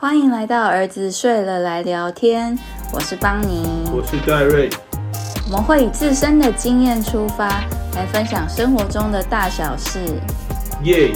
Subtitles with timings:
[0.00, 2.56] 欢迎来到儿子睡了来聊天，
[2.92, 4.70] 我是邦尼，我是戴瑞。
[5.46, 7.48] 我们会以自身的经验出发，
[7.96, 9.98] 来分享生活中的大小事。
[10.84, 11.10] 耶！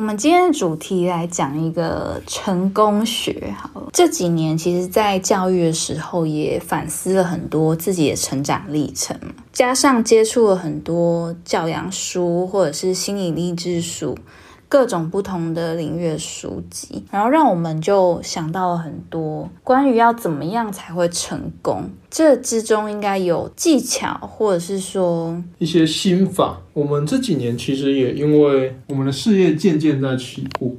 [0.00, 3.54] 我们今天的主题来讲一个成功学。
[3.54, 9.14] 好了，这几年其实，在教育的时候也反思了很多自己的成长历程，
[9.52, 14.16] 加上接触了很多教养书或者是心理励志书。
[14.70, 26.60] 各种不同的领域的书籍，然后让我们就想到了很多关于要怎么样才会成功，这之中应该有技巧，或者是说一些心法。
[26.72, 30.76] 我们这几年其实也因为我们的事业渐渐在起步，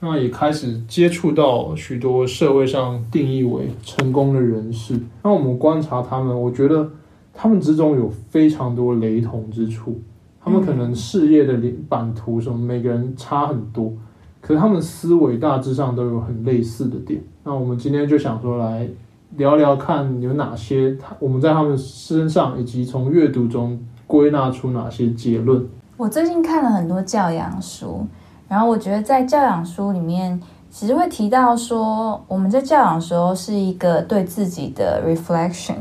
[0.00, 5.00] 那也开始接触到许多社会上定义为成功的人士。
[5.22, 6.90] 那我们观察他们，我觉得
[7.32, 9.98] 他们之中有非常多雷同之处。
[10.42, 11.54] 他们可能事业的
[11.88, 13.92] 版图什么，每个人差很多，
[14.40, 17.20] 可是他们思维大致上都有很类似的点。
[17.44, 18.88] 那我们今天就想说来
[19.36, 25.62] 聊聊看有哪些，他我们在他们身上以及从阅读中归纳出哪些结论。
[25.98, 28.06] 我最近看了很多教养书，
[28.48, 35.76] 然后我觉得在教养书里面，其实会提到说，我们在教养时候是一个对自己的 reflection，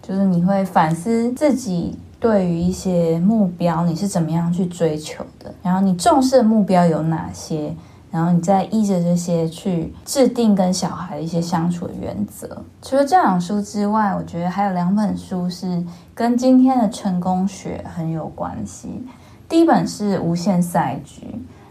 [0.00, 1.96] 就是你会反思自己。
[2.18, 5.52] 对于一些目标，你是怎么样去追求的？
[5.62, 7.74] 然后你重视的目标有哪些？
[8.10, 12.62] 然后你再依着这些去制定跟小孩的一些相处原则。
[12.80, 19.04] 除了这两书之外，我觉得还有两本书是跟今天的成功学很有关系。
[19.48, 21.26] 第一本是《无限赛局》。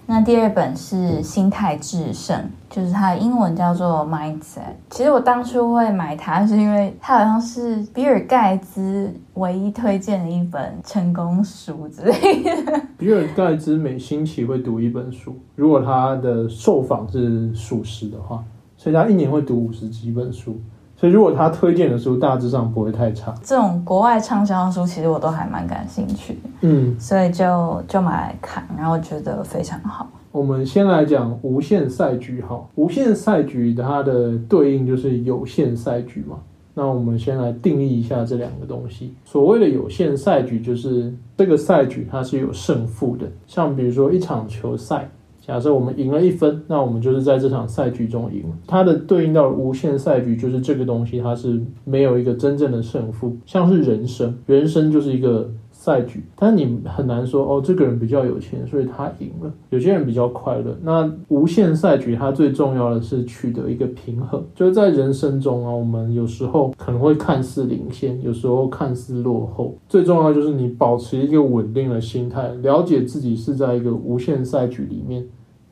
[0.07, 2.39] 那第二本是心态制胜，
[2.69, 4.75] 就是它的英文叫做 Mindset。
[4.91, 12.81] 其实我当初会买它，是因为它好像是比尔盖茨唯一推荐的一本成功书之类的。
[12.97, 18.43] 比尔盖茨每星期会读一本书，如果他的受访是属实的话，
[18.77, 20.61] 所以他一年会读五十几本书。
[20.97, 26.39] 所以，如果他推荐的书大致上不会太差，这种国外畅销书其实我都还蛮感兴趣的。
[26.61, 30.07] 嗯，所以就就买来看，然后觉得非常好。
[30.31, 36.37] 我们先来讲无限赛局哈，无限赛局它的对应就是有限赛局嘛。
[36.73, 39.13] 那我们先来定义一下这两个东西。
[39.23, 45.09] 所谓的有限赛局，就是这个赛局它是有胜负的，像比如说一场球赛。
[45.45, 48.55] 假设我们赢了一分，那我们就是在这场赛局中赢了。
[48.65, 53.37] 它的对应到无限赛局，就是这个东西，它是没有一个真正的胜负。
[53.45, 55.51] 像是人生，人生就是一个。
[55.85, 59.53] 赛局，但你很难说哦，这个人比较有钱，所以他赢了。
[59.69, 60.75] 有些人比较快乐。
[60.81, 64.43] 那无限赛局，它最重要的是取得一个平衡。
[64.55, 69.77] 就是在人生中啊，我们有时候可能会看似领先，有时候看似落后。
[69.87, 75.23] 最重要就是你保持一个稳定的心态，了解自己是在一个无限赛局里面，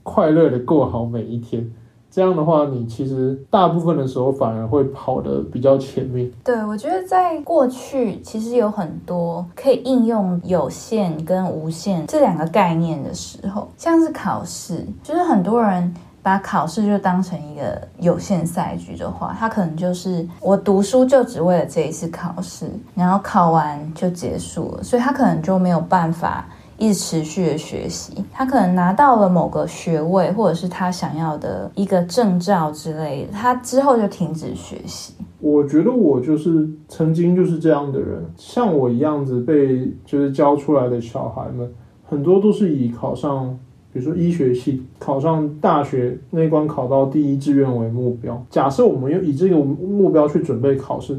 [0.04, 1.72] 快乐的过好每一天。
[2.14, 6.32] 这样的话，你其实大部分的时候反而会跑得比较前面。
[6.44, 15.92] 对，我觉得在过去其实有很多可以应用有限跟无限这两个概念的时候，像是考试，就是很多人
[16.22, 26.46] 把考试就当成一个有限赛局的话，他可能就是我读书就只为了这一次考试，然后考完就结束了，所以他可能就没有办法。
[26.78, 35.14] 一直持续的学习，他可能拿到了某个学位，或者是他想要的一个证照之类的，他之后就停止学习。
[35.40, 41.70] 我觉得我就是曾经就是这样的人，像我一样子被就是教出来的小孩们，
[42.04, 43.58] 很多都是以考上。
[43.92, 51.16] 比如说医学系考上大学那一关考到第一志愿为目标，假设我们又以这个目标去准备考试，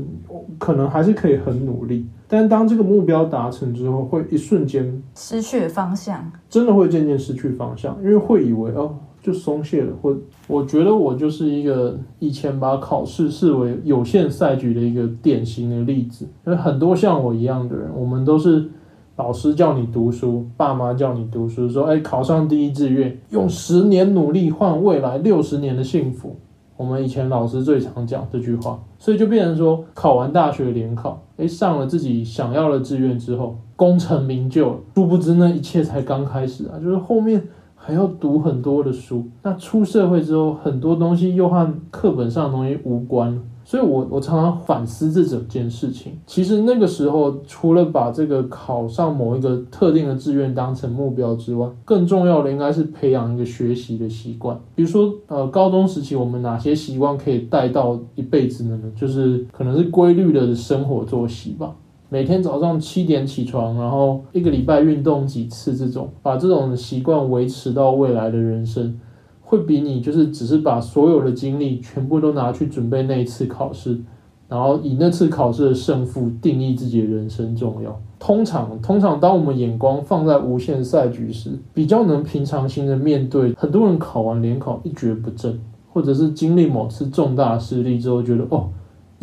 [0.58, 2.04] 可能还是可以很努力。
[2.28, 9.92] 但当这个目标达成之后，会一瞬间失去方向，真的会渐渐失去方向，因为会以为哦就松懈了。
[10.02, 18.70] 或我觉得我就是一个以前把考试视为有限赛局的一个典型的例子，因为很多像我一样的人，我们都是。
[19.16, 26.34] 老师叫你读书，爸妈叫你读书，说：“哎，考上第一志愿，用十年努力换未来六十年的幸福。”
[26.76, 36.78] 我们以前老师最常讲这句话，所以就变成说，考完大学联考，诶，上了自己想要的志愿之后，功成名就，殊不知那一切才刚开始啊！
[36.82, 37.42] 就是后面
[37.76, 43.40] 还要读很多的书，那出社会之后，很多东西又和课本上的东西无关。
[43.64, 46.12] 所以，我我常常反思这整件事情。
[46.26, 54.60] 其实那个时候，除了把这个考上某一个特定的志愿当成目标之外，更重要的应该是培养一个学习的习惯。
[54.74, 58.78] 比如说，呃，高中时期我们哪些习惯可以带到一辈子呢？
[58.94, 61.74] 就是可能是规律的生活作息吧。
[62.10, 69.00] 每天早上七点起床，然后一个礼拜运动几次，这种把这种习惯维持到未来的人生，
[69.44, 74.00] 会比你就是只是把所有的精力全部都拿去准备那一次考试，
[74.48, 78.00] 然后以那次考试的胜负定义自己的人生重要。
[78.18, 83.52] 通常，通常当我们眼光放在无限赛局时，比较能平常心的面对。
[83.52, 85.60] 很多人考完联考一蹶不振，
[85.92, 88.70] 或者是经历某次重大失利之后，觉得哦。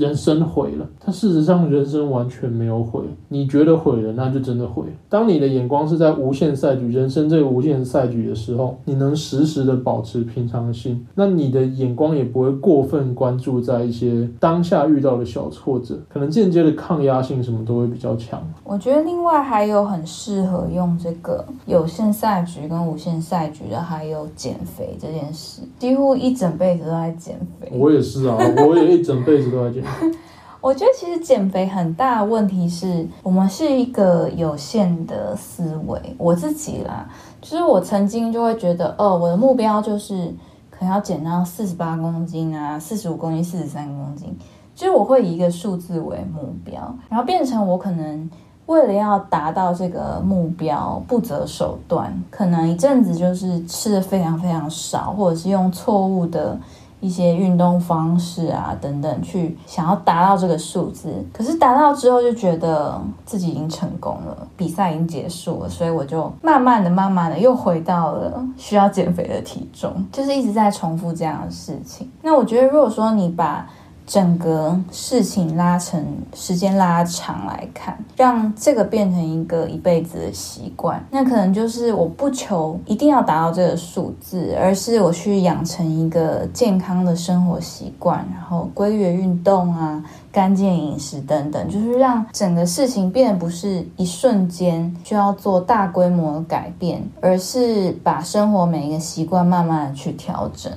[0.02, 3.02] 人生毁了，但事实上人生完全没有毁。
[3.28, 4.84] 你觉得毁了，那就真的毁。
[5.08, 18.42] 当你的眼光是在无限赛局、人生这个无限赛局的时候，你能时时的保持平常心，那你的眼光也不会过分关注在一些当下遇到的小挫折，可能间接的抗压性什么都会比较强。
[18.64, 27.72] 我觉得另外还有很适合用这个有限赛局跟无限赛局的，还有减肥这件事，几乎一整辈子都在减肥。
[27.78, 28.38] 我也是啊，
[28.68, 29.84] 我也一整辈子都在减。
[30.62, 36.00] 我觉得其实减肥很大的问题是我们是一个有限的思维。
[36.20, 37.10] 我自己啦，
[37.42, 40.32] 就是我曾经就会觉得，哦，我的目标就是
[40.70, 44.38] 可能要减到四十八公斤啊，四十五公斤，四十三公斤，
[44.76, 48.30] 就是我会以一个数字为目标，然后变成我可能
[48.68, 56.56] 为了要达到这个目标不择手段，可能一阵子就是吃的非常非常少，或者是用错误的。
[57.02, 72.10] 一些运动方式啊，等等，去想要达到这个数字，可是达到之后就觉得自己已经成功了，比赛已经结束了，所以我就慢慢的、慢慢的又回到了需要减肥的体重，就是一直在重复这样的事情。
[72.22, 73.68] 那我觉得，如果说你把
[74.12, 100.70] 整个事情拉成时间拉长来看，让这个变成一个一辈子的习惯，那可能就是我不求一定要达到这个数字，而是我去养成一个健康的生活习惯，然后规律的运动啊、干净饮食等等，就是让整个事情变得不是一瞬间需要做大规模的改变，而是把生活每一个习惯慢慢的去调整。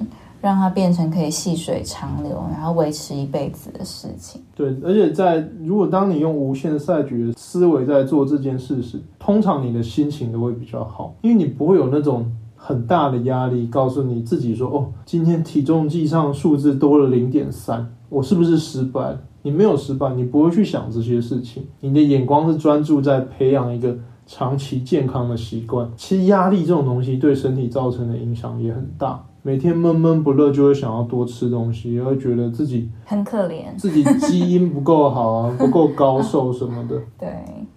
[0.44, 4.42] 让它变成可以细水长流，然后维持一辈子的事情。
[4.54, 23.96] 对，而且在如果当你用无限赛局的思维在做这件事时，通常你的心情都会比较好，因为你不会有那种很大的压力，告诉你自己说：“哦，今天体重计上数字多了零点三，我是不是失败？”你没有失败，你不会去想这些事情，你的眼光是专注在培养一个
[24.26, 25.90] 长期健康的习惯。
[25.96, 29.24] 其实压力这种东西对身体造成的影响也很大。
[29.46, 37.28] 每天闷闷不乐，就会想要多吃东西，也会觉得自己很可怜， 自己基因不够好啊，不够高瘦什么的， 对，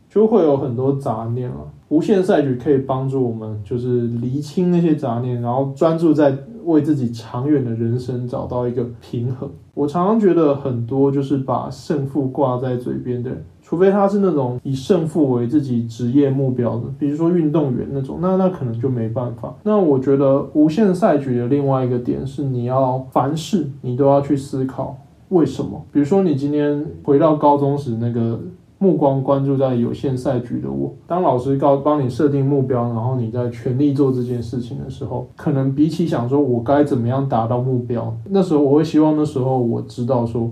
[0.09, 1.57] 就会有很多杂念啊。
[1.89, 9.49] 无限赛局可以帮助我们，就是厘清那些杂念，然后专注在为自己长远的人生找到一个平衡。
[9.73, 13.45] 我常常觉得很多就是把胜负挂在嘴边的人。
[13.67, 19.53] 除非他是那种以胜负为自己职业目标的，比如说运动员那种，那那可能就没办法。
[19.63, 24.95] 那我觉得无限赛局的另外一个点是，你要凡事你都要去思考
[25.27, 25.83] 为什么。
[25.91, 28.39] 比如说你今天回到高中时那个
[28.77, 40.49] 目光关注在有限赛局的我，当老师告帮你设定目标，然后你在全力做这件事情的时候，可能比起想说我该怎么样达到目标，那时候我会希望那时候我知道说。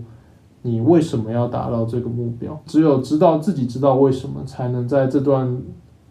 [0.65, 2.59] 你为什么要达到这个目标？
[2.65, 5.55] 只有知道自己知道为什么，才能在这段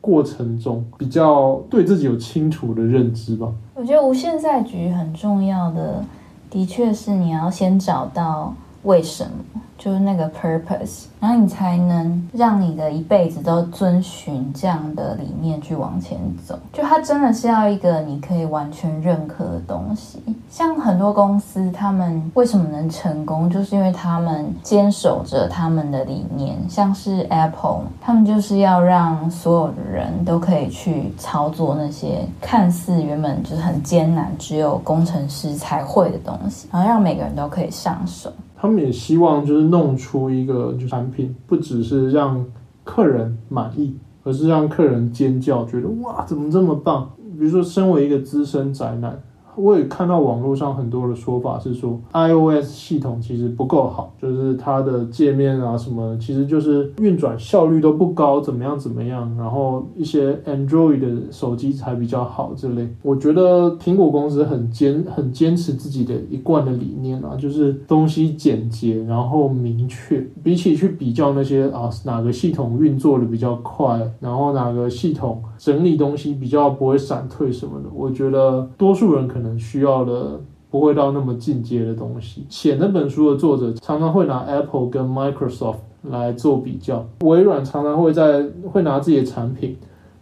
[0.01, 3.53] 过程中比较对自己有清楚的认知吧。
[3.75, 6.05] 我觉得无限赛局很重要的，
[6.49, 9.60] 的确是你要先找到为什么。
[9.76, 16.58] 就是那个 purpose，然后你才能让你的一辈子都遵循这样的理念去往前走。
[16.72, 20.22] 就它真的是要一个你可以完全认可的东西。
[20.48, 26.56] 像很多公司，他们为什么能成功，就是因为他们坚守着他们的理念。
[26.67, 38.32] 像是 Apple，他们就是要让所有的人都可以去操作那些看似原本就是很艰难，只有工程师才会的东西，然后让每个人都可以上手。
[38.65, 42.43] 他们也希望就是弄出一个就产品，不只是让
[42.83, 47.11] 客人满意，而是让客人尖叫，觉得哇，怎么这么棒？
[47.39, 49.23] 比如说，身为一个资深宅男。
[49.56, 59.32] 我也看到网络上很多的说法是说，iOS 系统其实不够好，就是它的界面啊什么，其实就是运转效率都不高，怎么样怎么样。
[59.39, 62.89] 然后一些 Android 的手机才比较好之类。
[63.03, 70.25] 我觉得苹果公司很坚很坚持自己的一贯的理念啊，就是东西简洁，然后明确。
[70.43, 79.55] 比起去比较那些啊哪个系统运作的比较快，然后哪个系统整理东西比较不会闪退什么的，我觉得多数人可能。
[79.65, 82.44] 需要的不会到那么进阶的东西。
[82.49, 87.06] 写那本书的作者常常会拿 Apple 跟 Microsoft 来做比较。
[87.20, 89.77] 微软常常会在会拿自己的产品，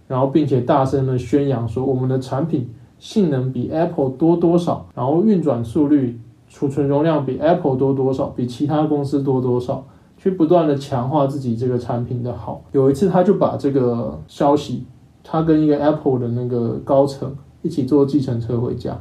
[0.06, 9.84] 然后并且大声的宣扬说我们的产品性能比 Apple 多多少，然后运转速率、储存容量比 Apple 多多少，比其他公司多多少，
[10.16, 12.62] 去不断的强化自己这个产品的好。
[12.72, 14.84] 有一次他就把这个消息，
[15.22, 19.00] 他跟一个 Apple 的那个高层一起坐计程车回家。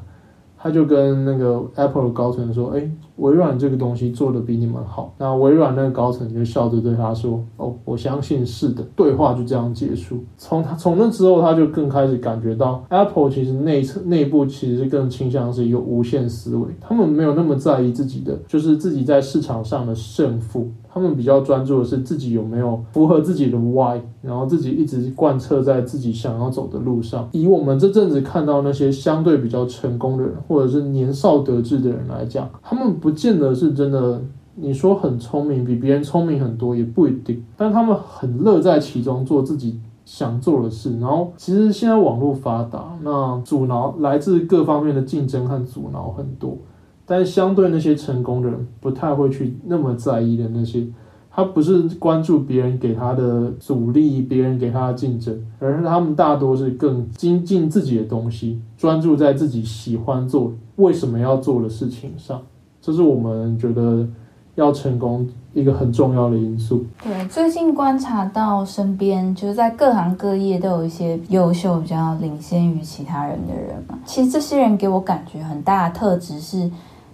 [0.63, 10.17] 他就跟那个 Apple 的高层说：“哎，微软这个东西做的比你们好。”那微软那个高层就笑着对他说：“哦，我相信是的。”对话就这样结束。
[10.37, 20.69] 从他从那之后，他就更开始感觉到 Apple 其实内侧内部其实更倾向是一个无限思维，他们没有那么在意自己的，就是自己在市场上的胜负。
[20.93, 27.29] 他们比较专注的是自己有没有符合自己的 why，然后自己一直贯彻在自己想要走的路上。
[27.31, 34.21] 以我们这阵子看到那些相对比较成功的人，或者是年少得志的人来讲，他们不不见得是真的。
[34.55, 40.97] 你说很聪明，比别人聪明很多也不一定，但他们很乐在其中，做自己想做的事。
[40.99, 46.57] 然后其实现在网络发达，那阻挠来自各方面的竞争和阻挠很多。
[47.05, 50.85] 但相对那些成功的人，不太会去那么在意的那些，
[51.29, 62.41] 他不是关注别人给他的阻力，别人给他的竞争，而是他们大多是更精进自己的东西，专注在自己喜欢做、为什么要做的事情上。
[62.81, 64.07] 这是我们觉得
[64.55, 66.83] 要成功一个很重要的因素。
[67.03, 73.99] 对，最近观察到身边就是在各行各业都有一些优秀、比较领先于其他人的人嘛。
[74.05, 76.69] 其实这些人给我感觉很大的特质是。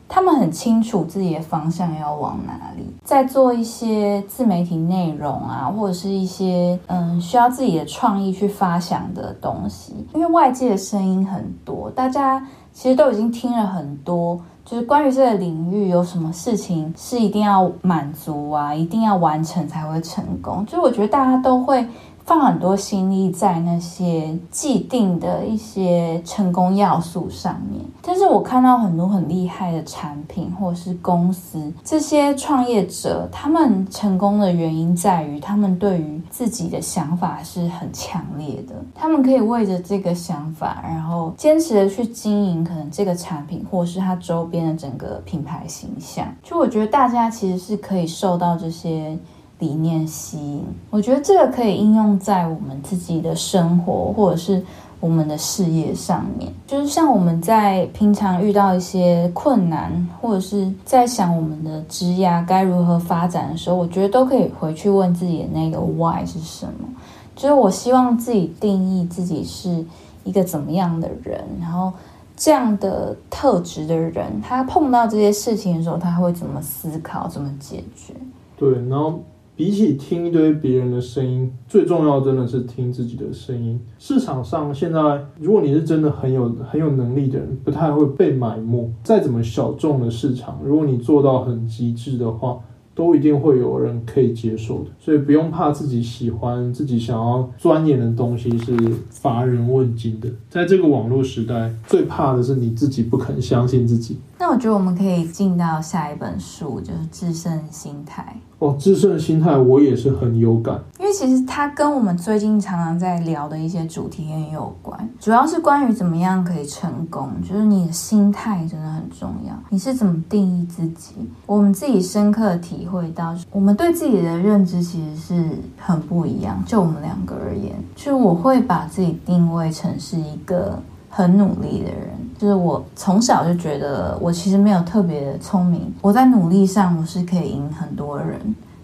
[0.10, 9.94] 他们很清楚自己的方向要往哪里，在做一些自媒体内容啊，或者是一些嗯需要自己的创意去发想的东西。
[10.14, 20.66] 因为外界的声音很多，大家其实都已经听了很多，就是关于这个领域有什么事情是一定要满足啊，一定要完成才会成功。
[20.66, 21.88] 就是我觉得大家都会。
[22.28, 46.28] 放很多心力在那些既定的一些成功要素上面，但是我看到很多很厉害的产品或者是公司，这些创业者他们成功的原因在于他们对于自己的想法是很强烈的，他们可以为着这个想法，然后坚持的去经营可能这个产品或是它周边的整个品牌形象。
[46.44, 49.18] 就我觉得大家其实是可以受到这些。
[49.60, 54.64] 理念吸引，我觉得这个可以应用在我们自己的生活或者是
[55.00, 56.52] 我们的事业上面。
[56.68, 66.88] 就是像我们在平常遇到一些困难，或者是在想我们的职业该如何发展的时候，我觉得都可以回去问自己的那个 why 是什么。
[67.36, 69.84] 就是我希望自己定义自己是
[70.24, 71.92] 一个怎么样的人，然后
[72.36, 78.14] 这样的特质的人，他碰到这些事情的时候，他会怎么思考，怎么解决？
[78.56, 79.20] 对，然后。
[79.58, 83.80] 比起听一堆别人的声音，最重要真的是听自己的声音。
[83.98, 85.00] 市场上现在，
[85.40, 88.88] 如果你是真的很有很有能力的人，不太会被埋没。
[89.04, 92.60] 再怎么小众的市场，如果你做到很极致的话。
[92.98, 98.76] 都一定会有人可以接受的，所以不用怕自己喜欢、自己想要钻研的东西是
[99.12, 100.28] 乏人问津的。
[100.50, 104.18] 在这个网络时代，最怕的是你自己不肯相信自己。
[104.40, 108.36] 那我觉得我们可以进到下一本书，就是《制胜心态》。
[108.60, 119.54] 哦，《制胜心态》我也是很有感，因为其实它跟我们最近常常在聊的一些主题也有关，主要是关于怎么样可以成功，就是你的心态真的很重要。
[119.70, 121.14] 你是怎么定义自己？
[121.46, 122.88] 我们自己深刻体。
[122.88, 126.64] 会到我们对自己的认知其实是很不一样。
[126.66, 130.82] 就我们两个而言，就我会把自己定位成是一个
[131.18, 132.10] 很努力的人。
[132.38, 138.40] 就是我从小就觉得我其实没有特别的聪明，我在努力上我是可以赢很多人。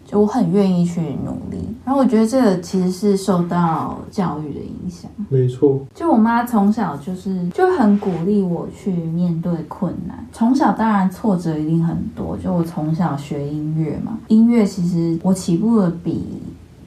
[0.06, 5.10] 就我很愿意去努力，然后我觉得这个其实是受到教育的影响。
[5.28, 10.24] 没错，就我妈从小就是就很鼓励我去面对困难。
[10.32, 16.24] 从小当然挫折一定很多，就我从小学音乐嘛，音乐其实我起步的比。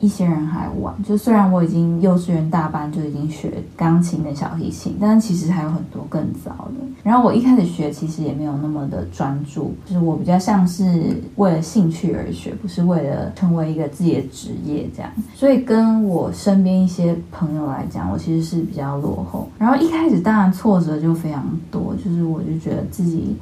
[0.00, 6.84] 一些人还晚，就虽然我已经幼稚园大班就已经学钢琴跟小提琴，但其实还有很多更早的。
[7.02, 15.10] 然后我一开始学，其实也没有那么的专注，就是我比较像是为了兴趣而学，不是为了成为一个自己的职业这样。
[15.34, 19.48] 所以跟我身边一些朋友来讲，我其实是比较落后。
[19.58, 23.36] 然后一开始当然挫折就非常多，就是我就觉得自己。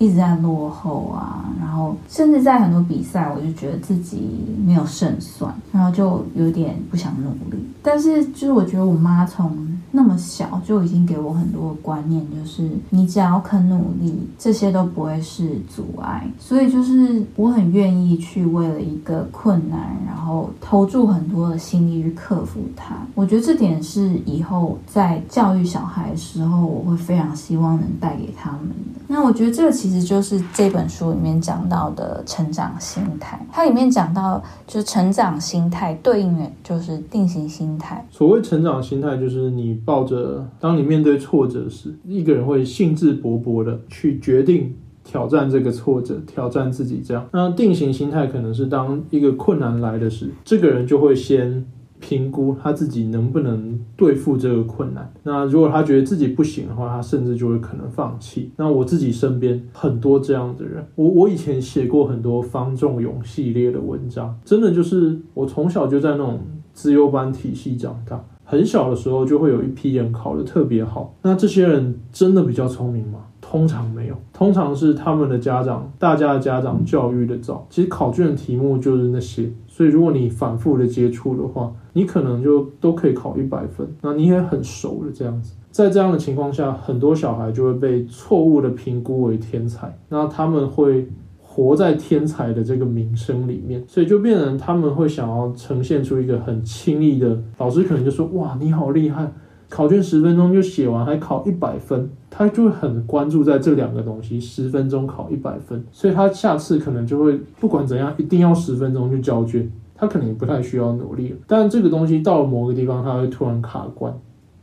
[0.00, 7.62] 一直在落后啊，然后甚至在很多比赛，我就觉得自己没有胜算，然后就有点不想努力。
[7.82, 9.54] 但是就是我觉得我妈从
[9.90, 16.30] 那么小就已经给我很多观念，就是你只要肯努力，这些都不会是阻碍。
[16.38, 22.96] 所以就是我很愿意去为了一个困难，然后投注很多的心力去克服它。
[23.14, 29.00] 我觉得这点是以后在教育小孩的时候，我会非常希望能带给他们的。
[29.08, 33.44] 那我觉得这个其实就是这本书里面讲到的成长心态。
[33.50, 38.06] 它里面讲到，就是成长心态对应的就是定型心态。
[38.12, 47.28] 所谓成长心态，就是你抱着，当你面对挫折时，一个人会兴致勃勃的去决定挑战这个挫折，挑战自己这样。
[47.32, 51.66] 那定型心态可能是当一个困难来的时，这个人就会先。
[52.02, 55.12] 评估他自己能不能对付这个困难。
[55.22, 58.50] 那如果他觉得自己不行的话，他甚至就会可能放弃。
[58.56, 66.40] 那我自己身边很多这样的人，我我以前写过很多方仲永系列的文章，真的就是我从小就在那种
[66.72, 71.14] 自由班体系长大，很小的时候就会有一批人考得特别好。
[71.22, 73.20] 那这些人真的比较聪明吗？
[73.40, 77.64] 通常没有，通常是他们的家长，大家的家长教育的早。
[77.70, 79.48] 其实考卷的题目就是那些。
[79.68, 83.86] 所以，如果你反复的接触的话，你可能就都可以考一百分。
[84.02, 85.54] 那你也很熟了，这样子。
[85.70, 91.08] 在这样的情况下，很多小孩就会被错误的评估为天才，那他们会
[91.52, 99.28] 活在天才的这个名声里面，所以就变成他们会想要呈现出一个很轻易的，老师可能就说：“哇，你好厉害。”
[99.68, 111.36] 考卷十分钟就写完，还考一百分，他就会很关注在这两个东西，十分钟考一百分，所以他下次可能就会不管怎样，一定要十分钟就交卷，他可能也不太需要努力了。
[111.48, 114.12] 但这个东西到了某个地方，他会突然卡关。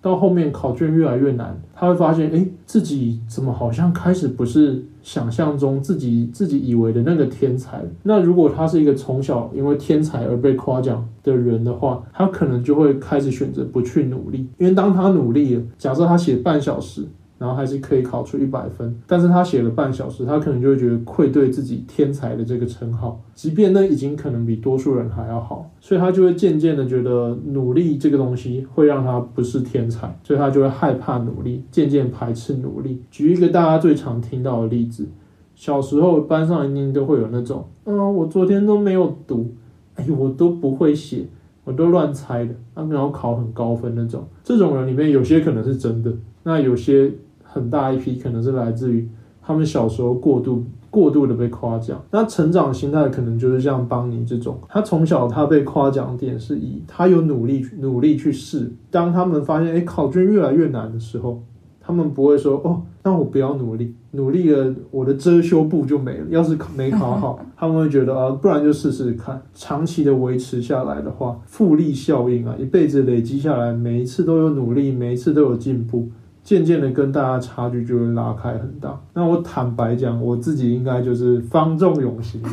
[0.01, 7.84] 到后面考卷越来越难，他会发现，哎，自己怎么好像开始不是想象中自己自己以为的那个天才。
[8.04, 17.06] 那如果他是一个从小因为天才而被夸奖的人的话，他可能就会开始选择不去努力，因为当他努力了，假设他写半小时。
[17.38, 33.03] 然后还是可以考出一百分，但是他写了半小时，他可能就会觉得愧对自己天才的这个称号，即便那已经可能比多数人还要好，所以他就会渐渐的觉得努力这个东西会让他不是天才，所以他就会害怕努力，渐渐排斥努力。
[33.12, 35.08] 举一个大家最常听到的例子，
[35.54, 39.54] 小时候班上一定都会有那种，嗯，我昨天都没有读，
[39.93, 41.28] 哎，我都不会写，
[41.63, 47.12] 我都乱猜的，然后考很高分那种，这种人里面有些可能是真的，那有些。
[47.58, 49.08] 很大一批可能是来自于
[49.41, 61.43] 他们小时候过度过度的被夸奖，那成长心态可能就是像邦尼这种，他从小他被夸奖点是以他有努力努力去试，当他们发现哎考卷越来越难的时候，
[61.80, 76.10] 他们不会说哦那我不要努力，努力了我的遮羞布就没了，要是没考好， 他们会觉得啊不然就试试看，长期的维持下来的话，复利效应啊，一辈子累积下来，每一次都有努力，每一次都有进步。
[76.47, 78.97] 渐渐的跟大家差距就会拉开很大。
[79.13, 82.49] 那我坦白讲，我自己应该就是方仲永型的。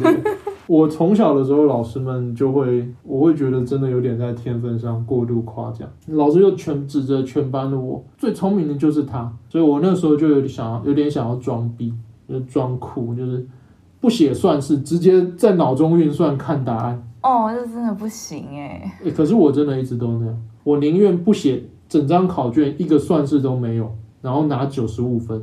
[0.66, 5.88] 我从小的时候，老师们就会，我会觉得真的有点在天分上过度夸奖。
[6.08, 9.32] 老师就全指着全班的我，最聪明的就是他。
[9.48, 11.94] 所以我那时候就有点想要，有点想要装逼，
[12.28, 13.46] 就装酷，就是
[14.00, 17.00] 不写算式，直接在脑中运算看答案。
[17.22, 18.92] 哦，这真的不行哎。
[19.14, 21.62] 可是我真的一直都那样，我宁愿不写。
[21.94, 23.88] 整张考卷一个算式都没有，
[24.20, 25.40] 然后拿九十五分，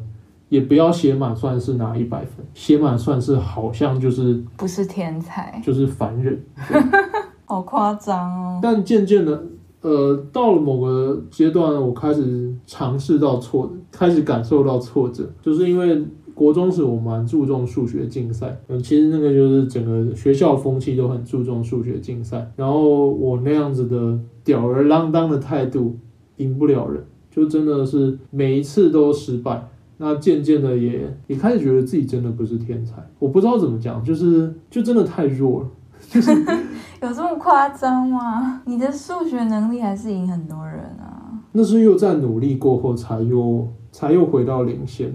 [0.49, 2.45] 也不要写满算式拿一百分。
[2.53, 6.37] 写满算式好像就是不是天才，就是凡人，
[7.45, 8.59] 好夸张哦。
[8.61, 9.41] 但渐渐的，
[9.79, 25.97] 呃，到了某个阶段，我开始尝试到挫，开始感受到挫折，就是因为国中时我蛮注重数学竞赛，嗯，其实那个就是整个学校风气都很注重数学竞赛，然后我那样子的吊儿郎当的态度。
[26.37, 29.67] 赢不了人，就真的是每一次都失败。
[29.97, 32.95] 那渐渐的也也开始觉得自己真的不是天才。
[33.19, 35.67] 我不知道怎么讲，就是就真的太弱了。
[36.09, 36.31] 就是
[37.03, 38.63] 有这么夸张吗？
[38.65, 41.31] 你的数学能力还是赢很多人啊。
[41.51, 45.13] 那是又在努力过后才又才又回到领先。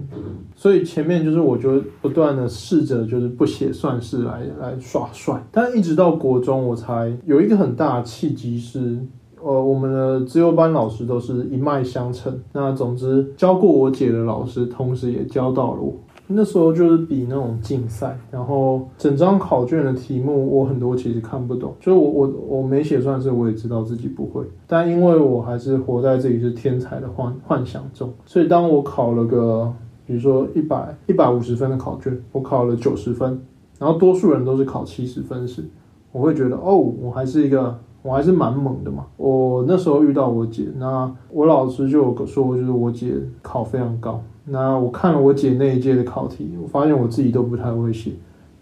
[0.55, 9.05] 所以前面就是我就不断的试着就是不写算式来来耍帅，但一直到国中我才有一个很大的契机是。
[9.41, 12.39] 呃，我们的自由班老师都是一脉相承。
[12.53, 15.93] 那总之，教过我姐的老师，同时也教到了我。
[16.29, 21.73] 那时候就是比那种竞赛，然后整张考卷的题目，我很多其实看不懂。
[21.79, 24.43] 就是我我我没写算式，我也知道自己不会。
[24.67, 29.71] 但因为我还是活在自己是天才的幻幻想中，所以当我考了个
[30.05, 33.39] 比如说一百一百五十分的考卷，我考了九十分，
[33.79, 35.63] 然后多数人都是考七十分时，
[36.11, 39.05] 我会觉得哦，我还是一个我还是蛮猛的嘛。
[39.17, 44.21] 我那时候遇到我姐，那我老师就有说，就是我姐考非常高。
[44.45, 48.13] 那我看了我姐那一届的考题，我发现我自己都不太会写，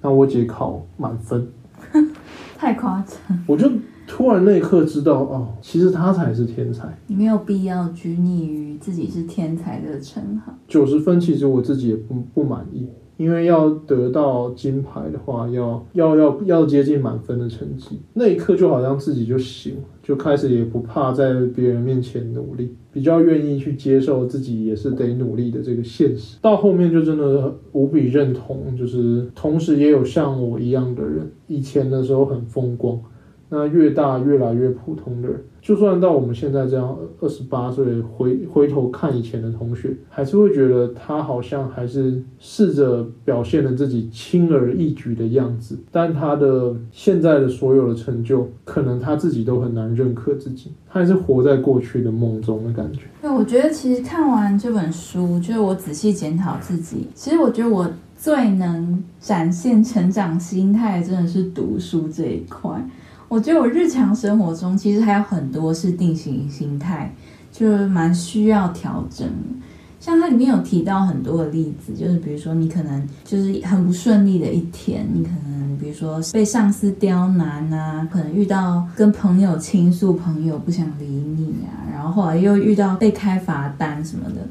[0.01, 1.47] 那我姐考满分，
[2.57, 3.39] 太夸张。
[3.45, 3.69] 我就
[4.07, 6.87] 突然那一刻知道，哦，其实她才是天才。
[7.05, 10.51] 你没有必要拘泥于自己是天才的称号。
[10.67, 17.99] 九十分其实我自己也不不满意，因为要得到金牌的话，要要要要接近满分的成绩。
[18.13, 26.37] 那一刻就好像自己就醒了，就开始也不怕在别人面前努力，比较愿意去接受自己也是得努力的这个现实。
[26.41, 32.99] 到后面就真的无比认同，就是同时也有像我一样的人，以前的时候很风光。
[33.49, 53.01] 那越大越来越普通的人，就算到我们现在这样二十八岁，回回头看以前的同学，还是会觉得他好像还是试着表现了自己轻而易举的样子，但他的现在的所有的成就，可能他自己都很难认可自己，他还是活在过去的梦中的感觉。
[53.21, 62.83] 对，我觉得其实看完这本书，就是我仔细检讨自己，其实我觉得我最能展现成长心态，真的是读书这一块。
[63.27, 67.13] 我觉得我日常生活中其实还有很多是定型心态，
[67.51, 69.27] 就是蛮需要调整。
[69.99, 84.47] 像它里面有提到很多的例子，就是比如说你可能就是很不顺利的一天，你可能比如说被上司刁难啊，可能遇到跟朋友倾诉，朋友不想理你啊，然后后来又遇到被开罚单什么的，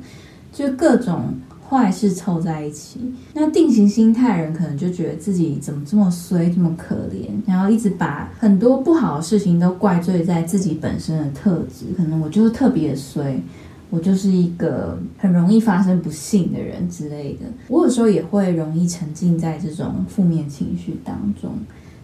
[0.52, 1.32] 就各种。
[1.68, 3.00] 坏事凑在一起，
[3.33, 13.42] 那定型心态人可能就觉得自己怎么这么衰，这么可怜，然后一直把很多不好的事情都怪罪在自己本身的特质，可能我就是特别衰，
[13.90, 17.46] 我就是一个很容易发生不幸的人之类的。
[17.68, 21.50] 我有时候也会容易沉浸在这种负面情绪当中，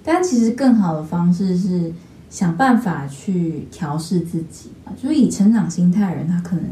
[0.03, 1.93] 但其实更好的方式是
[2.31, 6.65] 想办法去调试自己啊，就是以成长心态人，他可能。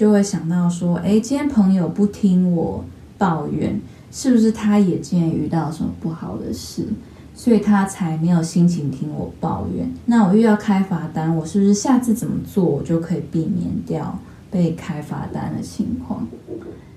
[0.00, 2.82] 就会想到说，哎，今天朋友不听我
[3.18, 3.78] 抱怨，
[4.10, 6.86] 是不是他也今天遇到什么不好的事，
[7.34, 9.86] 所以他才没有心情听我抱怨？
[10.06, 14.18] 那我遇到开罚单，我是不是下次怎么做，我就可以避免掉
[14.50, 16.26] 被开罚单的情况？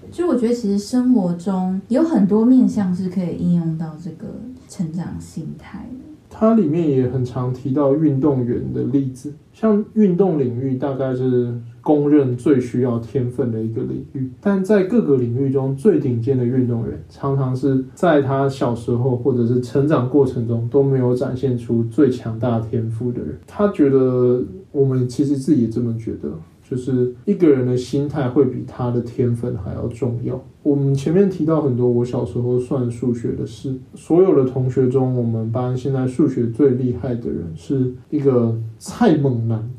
[0.10, 4.28] 就我觉得，其实生活中有很多面向是可以应用到这个
[4.70, 6.06] 成长心态的。
[6.30, 11.54] 它里面也很常提到运动员的例子，像运动领域大概是。
[11.84, 23.38] 公认最需要天分的一个领域，但在各个领域中最顶尖的运动员，常常是在他小时候或者是成长过程中都没有展现出最强大天赋的人。
[23.46, 24.42] 他觉得，
[24.72, 26.30] 我们其实自己也这么觉得，
[26.68, 30.42] 就是一个人的心态会比他的天分还要重要。
[30.64, 39.70] 我们前面提到很多我小时候算数学的事，所有的同学中，我们班现在数学最厉害的人是一个 蔡猛男。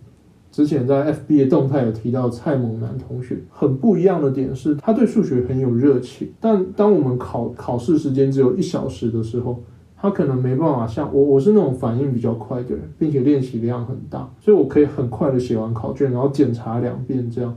[0.54, 9.60] 之前在 FB 的动态有提到蔡猛男同学，很不一样的点是，他对数学很有热情，但当我们考考试时间只有一小时的时候，
[9.96, 17.52] 他可能没办法像我，我是那种反应比较快的人，并且练习量很大，所以我可以很快的写完考卷，然后检查两遍这样，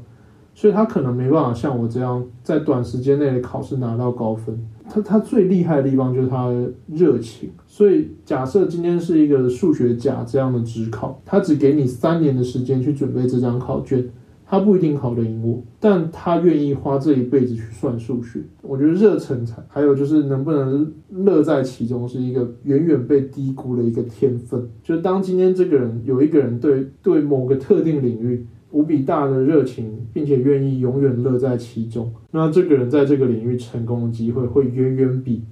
[0.55, 4.60] 所以他可能没办法像我这样在短时间内的考试拿到高分。
[4.89, 6.52] 他他最厉害的地方就是他
[6.88, 14.10] 热情，所以假设今天是一个数学甲这样的职考，他只给你三年的时间去准备这张考卷，
[14.45, 18.41] 他不一定考得赢我，但他愿意花这一辈子去算数学。
[18.62, 24.67] 我觉得热忱才，还有就是能不能乐在其中，是一个远远被低估的一个天分。
[24.82, 28.45] 就当今天这个人有一个人对对某个特定领域。
[28.71, 35.43] 无比大的热情，并且愿意永远乐在其中，那这个人在这个领域成功的机会会远远比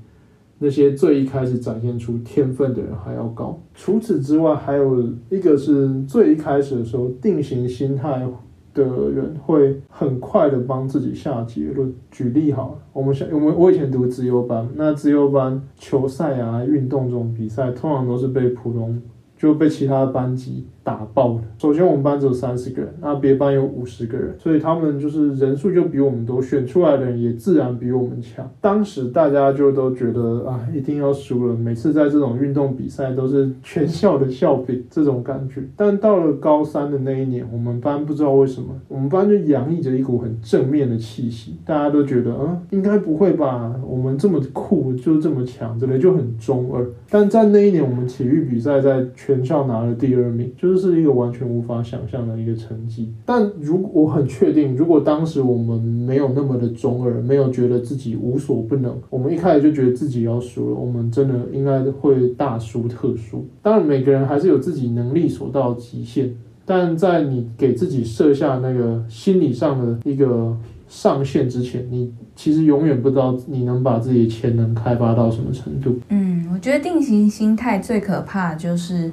[0.59, 3.59] 那些最一开始展现出天分的人还要高。
[3.73, 8.25] 除此之外，还有一个是最一开始的时候定型心态
[8.73, 11.93] 的人会很快的帮自己下结论。
[12.11, 19.01] 举例好了，我们想我们我以前读自由班，那自由班球赛啊、运动这种比赛，通常都是被普通
[19.37, 20.65] 就被其他班级。
[20.85, 21.41] 打爆了。
[21.57, 28.47] 首先，我们班只有三十个人，那别班有五十个人，所以他们就是人数就比我们多，选出来的人也自然比我们强。
[28.61, 31.55] 当时大家就都觉得啊，一定要输了。
[31.55, 35.63] 每次在这种运动比赛都是全校的笑柄，这种感觉。
[35.75, 43.73] 但到了高三的那一年，我们班不知道为什么，我们班就洋溢着一股很正面的气息，大家都觉得啊，应该不会吧？
[43.83, 46.87] 我们这么酷，就这么强，之类就很中二。
[47.09, 53.11] 但在那一年，我们体育比赛在全校拿了第二名，就是一个完全无法想象的一个成绩。
[53.25, 63.43] 但如果我很确定，如果当时我们没有那么的中二，没有觉得自己无所不能，我们一开始就觉得自己要输了，我们真的应该会大输特输。
[63.63, 66.31] 当然，每个人还是有自己能力所到极限，
[66.63, 70.55] 但在你给自己设下那个心理上的一个
[70.95, 75.99] 上线之前，你其实永远不知道你能把自己的潜能开发到什么程度。
[76.07, 79.11] 嗯，我觉得定型心态最可怕的就是，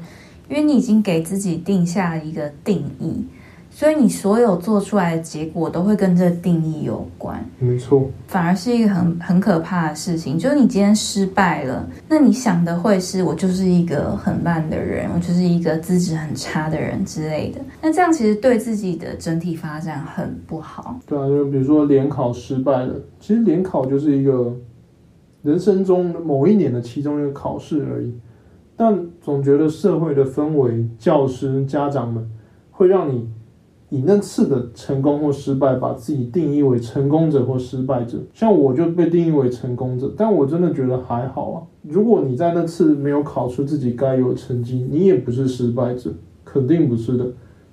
[0.48, 3.24] 因为你已经给自己定下了一个定义，
[3.82, 10.38] 所以你所有做出来的结果都会跟这个定义有关，没错，反而是一个很很可怕的事情。
[10.38, 17.60] 就是你今天失败了，那你想的会是我就是一个很烂的人，我就是一个资质很差的人之类的。
[17.82, 21.00] 那这样其实对自己的整体发展很不好。
[21.04, 24.54] 对啊，就比如说联考失败了，其实联考就是一个
[25.42, 28.14] 人生中某一年的其中一个考试而已。
[28.76, 32.30] 但总觉得社会的氛围、教师、家长们
[32.70, 33.28] 会让你
[33.92, 38.18] 以那次的成功或失败，把自己定义为成功者或失败者。
[38.32, 41.62] 像我就被定义为成功者，但我真的觉得还好啊。
[41.82, 46.10] 如果你在那次没有考出自己该有的成绩，你也不是失败者，
[46.42, 47.26] 肯定不是的。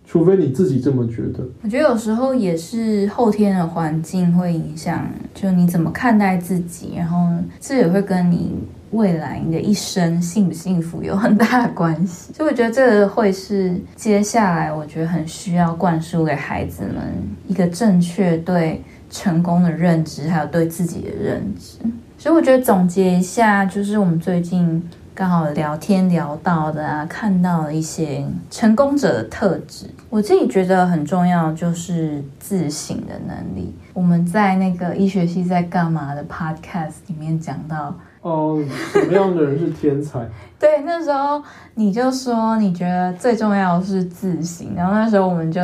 [0.04, 1.48] 除非你自己这么觉得。
[1.62, 7.18] 我觉得有时候也是后天的环境会影响，就你怎么看待自己，然后
[7.62, 8.52] 这也会跟你
[8.92, 12.34] 未来你的一生幸不幸福有很大的关系。
[12.38, 17.14] 所以我觉得这个会是接下来我觉得很需要灌输给孩子们
[17.48, 21.78] 一个正确对成功的认知，还有对自己的认知。
[22.18, 24.82] 所以我觉得总结一下，就是我们最近。
[25.16, 33.76] 刚好聊天聊到的啊，看到了一些成功者的特质，我自己觉得很重要，就是自省的能力。
[33.92, 40.28] 我们在那个医学系在干嘛的 podcast 里面讲到，哦，什么样的人是天才？
[40.60, 41.42] 对，那时候
[41.76, 45.62] 你就说你觉得最重要的是自省，然后那时候我们就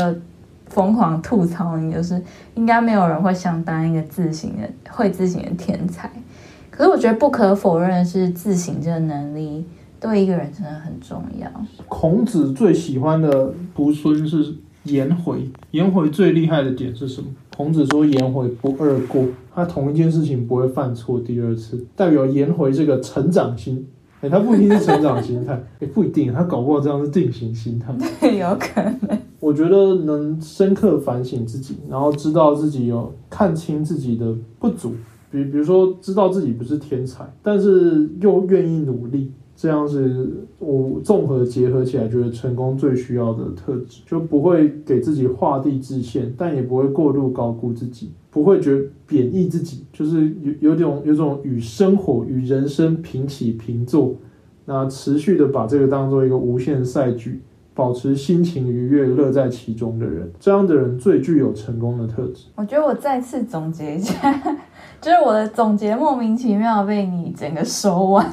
[0.67, 2.21] 疯狂吐槽你，就是
[2.53, 6.09] 应该没有人会想当一个自省的会自省的天才。
[6.71, 9.65] 可是我觉得不可否认的是，自省这个能力
[9.99, 11.49] 对一个人真的很重要。
[11.87, 17.27] 孔子最喜欢的徒孙是颜回，颜回最厉害的点是什么？
[17.55, 23.87] 孔子说颜回不二过，他同一件事情不会犯错第二次，代表颜回这个成长心。
[24.19, 27.95] 哎，他不一定是成长心态，也不一定，他搞不好这样是定型心态。
[28.19, 29.17] 对，有可能。
[29.39, 34.93] 我觉得能深刻反省自己，然后知道自己有看清自己的不足。
[35.31, 54.15] 比比如说，知道自己不是天才，但是又愿意努力，这样子我综合结合起来，觉得成功最需要的特质，就不会给自己画地自限，但也不会过度高估自己，不会觉得贬义自己，就是有有种有种与生活与人生平起平坐，
[54.65, 57.39] 那持续的把这个当做一个无限赛局。
[57.75, 62.45] 保持心情愉悦、乐在其中的人，这样的人最具有成功的特质。
[62.55, 64.41] 我觉得我再次总结一下，
[65.01, 68.25] 就是我的总结莫名其妙被你整个收完。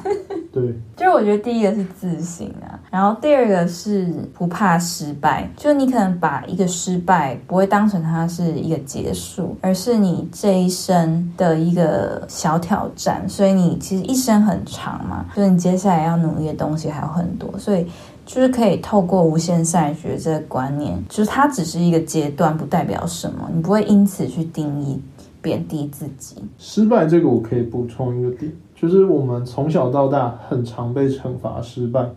[0.51, 0.63] 对，
[0.95, 13.27] 就是我觉得第一个是自信啊，然后第二个是不怕失败，就你可能把一个失败不会当成它是一个结束，而是你这一生的一个小挑战。
[13.27, 17.85] 所以你其实一生很长嘛，就是你接下来要努力的东西还有很多，所以。
[18.25, 25.01] 就是可以透过无限赛学这个观念，就是它只是一个阶段，不代表什么，你不会因此去定义
[25.41, 26.37] 贬低自己。
[26.57, 32.09] 失败这个我可以补充一个点，就是我们从小到大很常被惩罚失败，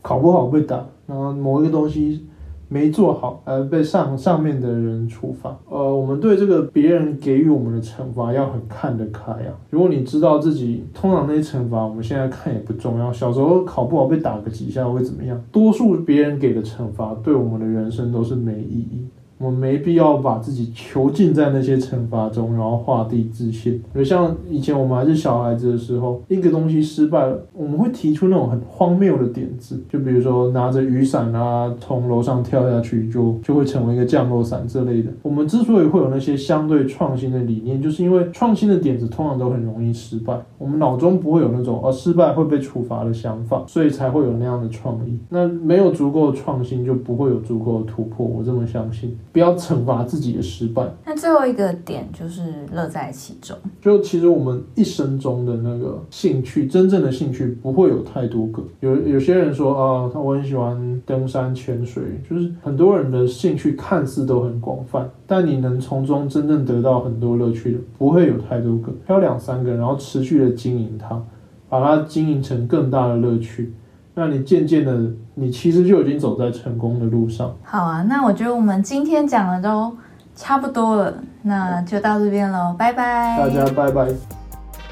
[0.00, 2.26] 考不好被打，然后某一个东西。
[2.72, 9.52] 没做好而被上上面的人处罚，呃，我们对这个别人给予我们的惩罚要很看得开啊。
[9.68, 13.12] 如果你知道自己通常那些惩罚，我们现在看也不重要。
[13.12, 15.38] 小时候考不好被打个几下会怎么样？
[15.52, 19.04] 多数别人给的惩罚对我们的人生都是没意义。
[19.42, 23.80] 我们没必要把自己囚禁在那些惩罚中，然后画地自限。
[23.92, 35.10] 就像以前我们还是小孩子的时候，一个东西失败了，我们会提出那种很荒谬的点子，就比如说拿着雨伞啊，从楼上跳下去就就会成为一个降落伞之类的。
[35.22, 45.18] 我们之所以会有那些相对创新的理念，就是因为创新的点子通常都很容易失败，我们脑中不会有那种而失败会被处罚的想法，所以才会有那样的创意。
[45.28, 48.24] 那没有足够的创新，就不会有足够的突破。
[48.24, 49.16] 我这么相信。
[49.32, 50.86] 不要惩罚自己的失败。
[51.06, 53.56] 那最后一个点就是乐在其中。
[53.80, 58.62] 就其实我们一生中的那个兴趣，真正的兴趣不会有太多个。
[58.80, 71.22] 有有些人说啊，他我很喜欢登山潜水，就是很多人的兴趣看似都很广泛，但你能从中真正得到很多乐趣的，不会有太多个，挑两三个，然后持续的经营它，
[71.68, 73.72] 把它经营成更大的乐趣。
[74.14, 77.54] 那你渐渐的你其实就已经走在成功的路上。
[77.62, 79.96] 好啊，那我觉得我们今天讲的都
[80.36, 83.38] 差不多了，那就到这边喽，拜拜。
[83.38, 84.08] 大家拜拜。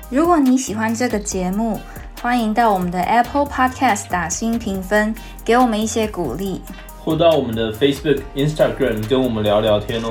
[0.08, 1.78] 如果你喜欢这个节目，
[2.20, 6.60] 欢迎到我们的 Apple Podcast 打新评分，给我们一些鼓励。
[7.04, 10.08] 或到我们的 Facebook、Instagram 跟我们聊聊天哦。